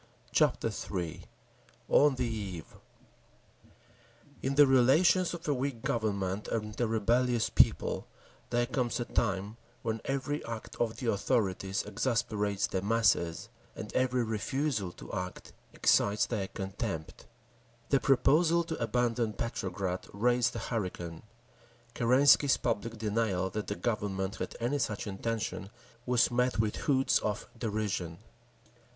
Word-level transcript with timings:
Chapter 0.31 0.71
III 0.91 1.25
On 1.87 2.15
the 2.15 2.25
Eve 2.25 2.75
In 4.41 4.55
the 4.55 4.65
relations 4.65 5.35
of 5.35 5.47
a 5.47 5.53
weak 5.53 5.83
Government 5.83 6.47
and 6.47 6.81
a 6.81 6.87
rebellious 6.87 7.51
people 7.51 8.07
there 8.49 8.65
comes 8.65 8.99
a 8.99 9.05
time 9.05 9.57
when 9.83 10.01
every 10.05 10.43
act 10.47 10.75
of 10.77 10.97
the 10.97 11.11
authorities 11.11 11.83
exasperates 11.83 12.65
the 12.65 12.81
masses, 12.81 13.49
and 13.75 13.93
every 13.93 14.23
refusal 14.23 14.91
to 14.93 15.13
act 15.13 15.53
excites 15.71 16.25
their 16.25 16.47
contempt…. 16.47 17.27
The 17.89 17.99
proposal 17.99 18.63
to 18.63 18.81
abandon 18.81 19.33
Petrograd 19.33 20.07
raised 20.11 20.55
a 20.55 20.59
hurricane; 20.73 21.21
Kerensky's 21.93 22.57
public 22.57 22.97
denial 22.97 23.51
that 23.51 23.67
the 23.67 23.75
Government 23.75 24.37
had 24.37 24.55
any 24.59 24.79
such 24.79 25.05
intention 25.05 25.69
was 26.07 26.31
met 26.31 26.57
with 26.57 26.77
hoots 26.87 27.19
of 27.19 27.47
derision. 27.55 28.17